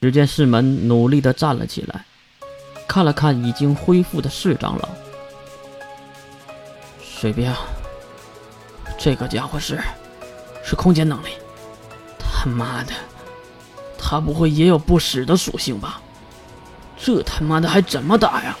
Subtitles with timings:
[0.00, 2.04] 只见世门努力地站了起来，
[2.86, 4.88] 看了看已经恢复的世长老，
[7.02, 7.52] 水兵，
[8.96, 9.80] 这个家伙是
[10.64, 11.30] 是空间能力，
[12.16, 12.92] 他妈的，
[13.98, 16.00] 他不会也有不死的属性吧？
[16.96, 18.56] 这他妈的还怎么打呀？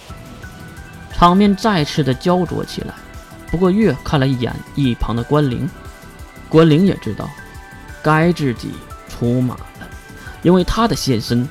[1.12, 2.94] 场面再次的焦灼起来。
[3.50, 5.70] 不过月看了一眼一旁的关灵，
[6.48, 7.30] 关灵也知道
[8.02, 8.72] 该自己
[9.08, 9.56] 出马，
[10.42, 11.48] 因为他的现身，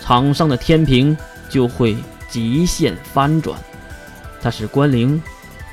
[0.00, 1.16] 场上的天平
[1.48, 1.96] 就会
[2.28, 3.58] 极限翻转。
[4.42, 5.20] 但是关灵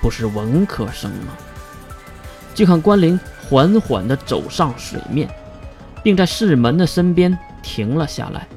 [0.01, 1.33] 不是文科生吗？
[2.53, 5.29] 就看关灵缓缓地走上水面，
[6.03, 8.47] 并在世门的身边停了下来。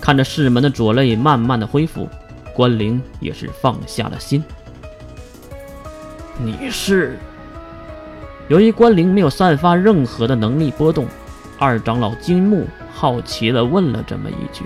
[0.00, 2.08] 看着世门的左肋慢慢的恢复，
[2.54, 4.44] 关灵也是放下了心。
[6.38, 7.18] 你是？
[8.48, 11.06] 由于关灵没有散发任何的能力波动，
[11.58, 14.64] 二长老金木好奇的问了这么一句：“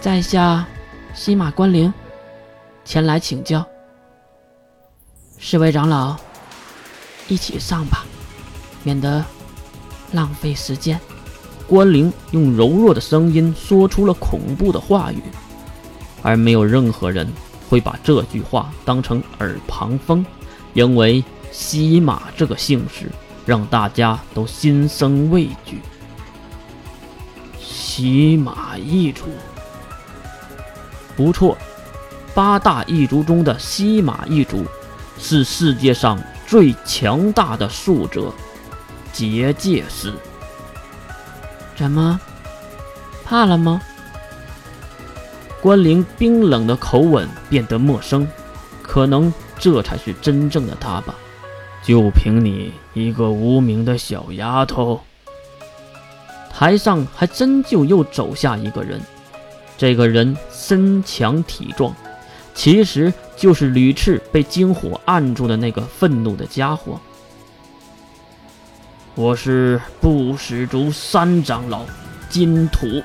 [0.00, 0.66] 在下
[1.14, 1.92] 西马关灵，
[2.84, 3.66] 前来请教。
[5.38, 6.16] 四位长老，
[7.28, 8.04] 一起上吧，
[8.82, 9.24] 免得
[10.12, 11.00] 浪费时间。”
[11.66, 15.22] 关灵用柔弱的声音说出了恐怖的话语，
[16.22, 17.26] 而没有任何人。
[17.68, 20.26] 会把这句话当成耳旁风，
[20.74, 23.08] 因为西马这个姓氏
[23.50, 25.80] 让大家都心生畏惧。
[27.58, 29.24] 西马一族，
[31.16, 31.58] 不错，
[32.32, 34.64] 八大一族中的西马一族
[35.18, 38.32] 是世界上最强大的术者——
[39.12, 40.14] 结界师。
[41.74, 42.20] 怎么，
[43.24, 43.82] 怕了吗？
[45.60, 48.28] 关灵冰冷的口吻变得陌生，
[48.80, 51.16] 可能这才是真正的他吧。
[51.82, 55.00] 就凭你一个无名的小丫头？
[56.52, 59.00] 台上还真就又走下一个人，
[59.78, 61.94] 这个人身强体壮，
[62.54, 67.00] 其实就是屡次被金火按住的那个愤怒的家伙。
[69.14, 71.84] 我是不死族三长老
[72.28, 73.02] 金土。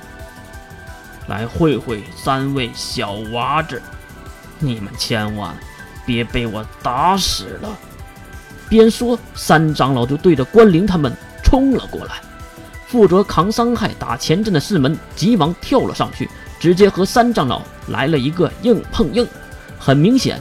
[1.28, 3.82] 来会会三位小娃子，
[4.60, 5.56] 你们千万
[6.04, 7.76] 别被我打死了！
[8.68, 11.12] 边说，三长老就对着关灵他们
[11.42, 12.14] 冲了过来。
[12.86, 16.28] 负责扛伤害、打前阵的四门急忙跳了上去，
[16.60, 19.26] 直接和三长老来了一个硬碰硬。
[19.78, 20.40] 很明显，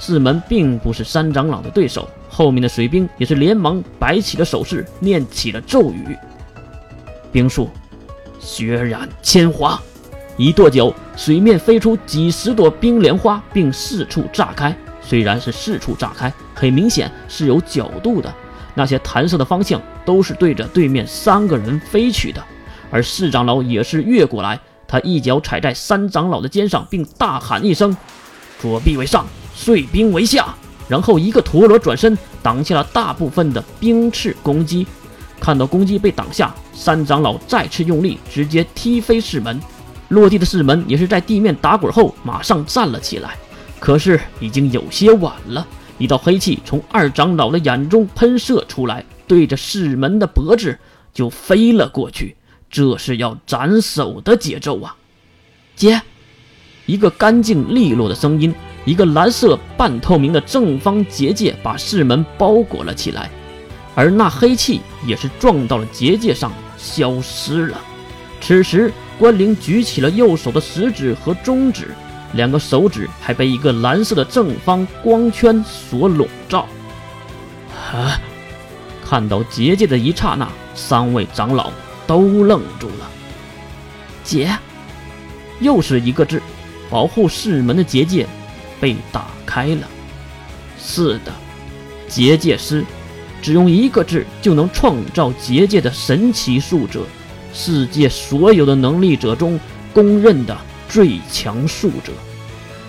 [0.00, 2.08] 四门并不是三长老的对手。
[2.28, 6.18] 后面的水兵也是连忙摆起了手势，念起了咒语
[7.30, 7.70] ：“冰术，
[8.40, 9.80] 血染千华。”
[10.36, 14.76] 一跺脚，水面飞出几十朵冰莲花，并四处炸开。
[15.06, 18.32] 虽然是四处炸开，很明显是有角度的。
[18.74, 22.42] 那些弹射的方向都是对着对面三个人飞去的。
[22.90, 27.96] 而四长老也是越过来，他一脚踩在三长老的肩上，并大喊一声
[28.60, 30.54] ：“左臂为上，碎冰为下。”
[30.88, 34.86] 然后一个陀螺转身，挡下了大部分的冰翅攻击。
[35.40, 39.60] 看到攻击被挡下，三长老再次用力，直接踢飞四门。
[40.08, 43.36] 落地的四门也是在地面打滚后马上站了起来，
[43.84, 45.66] 可是已经有些晚了。
[45.98, 50.78] 一道黑气从二长老的眼中喷射出来，对着四门的脖子
[51.12, 52.34] 就飞了过去。
[52.70, 54.96] 这是要斩首的节奏啊！
[55.76, 56.00] 接，
[56.86, 58.54] 一个干净利落的声音，
[58.86, 63.30] 一个蓝色半透明的正方结界把四门包裹了起来，
[63.94, 67.78] 而那黑气也是撞到了结界上，消失了。
[68.40, 68.90] 此时。
[69.16, 71.94] 关灵举起了右手的食指和中指，
[72.34, 76.66] 两个手指还被一个蓝色的正方光圈所笼罩。
[77.92, 78.20] 啊！
[79.06, 81.70] 看到结界的一刹那，三位长老
[82.06, 83.10] 都愣住了。
[84.24, 84.50] 结，
[85.60, 86.40] 又是一个字，
[86.88, 88.26] 保护世门的结界
[88.80, 89.86] 被打开了。
[90.80, 91.32] 是的，
[92.08, 92.82] 结界师，
[93.42, 97.04] 只用一个字就能创造结界的神奇术者。
[97.52, 99.60] 世界所有的能力者中
[99.92, 100.56] 公认的
[100.88, 102.12] 最强术者。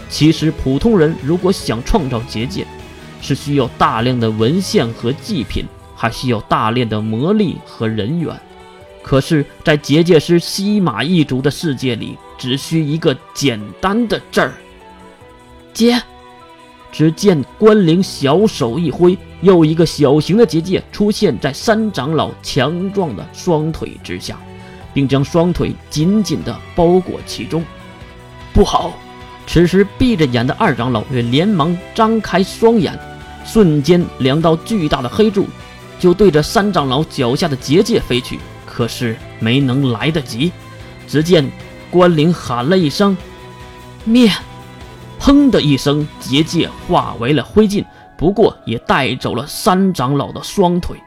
[0.10, 2.66] 其实，普通人如果想创造结界，
[3.22, 5.66] 是需要大量的文献和祭品，
[5.96, 8.34] 还需要大量的魔力和人员。
[9.02, 14.54] 可是，在结界师西马一族的世界里，只需一个简单的字儿——
[15.74, 16.02] 结。
[16.92, 24.38] 只见关灵小手一挥，又一个小型的结界出现在三长老强壮的双腿之下。
[24.96, 27.62] 并将双腿紧紧地包裹其中。
[28.56, 28.94] 不好！
[29.46, 32.98] 此时闭着眼的二长老也连忙张开双眼，
[33.46, 35.46] 瞬间两道巨大的黑柱
[36.00, 38.40] 就对着三长老脚下的结界飞去。
[38.66, 40.54] 可是没能来得及。
[41.06, 41.52] 只见
[41.92, 43.16] 关灵喊了一声
[44.06, 44.32] “灭”，
[45.20, 47.84] 砰的一声，结界化为了灰烬，
[48.18, 50.98] 不过也带走了三长老的双腿。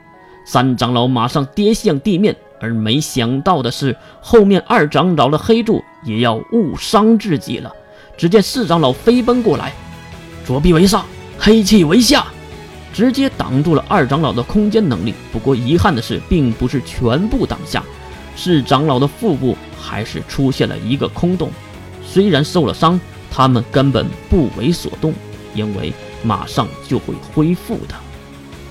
[0.45, 7.73] 三长老马上跌向地面，而没想到的是，后面二长老的黑柱也要误伤自己了。
[8.17, 9.73] 只见四长老飞奔过来，
[10.45, 11.05] 左臂为上，
[11.39, 12.27] 黑气为下，
[12.93, 15.15] 直接挡住了二长老的空间能力。
[15.33, 17.85] 不过遗憾的是，并不是全部挡下，
[18.35, 21.51] 四长老的腹部还是出现了一个空洞。
[22.05, 25.15] 虽然受了伤，他们根本不为所动，
[25.55, 25.93] 因为
[26.25, 27.95] 马上就会恢复的。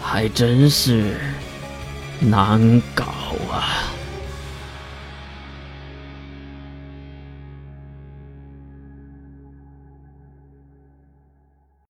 [0.01, 1.15] 还真是
[2.19, 3.05] 难搞
[3.51, 3.93] 啊！